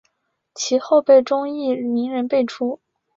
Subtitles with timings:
[0.55, 2.79] 其后辈中亦名人辈出。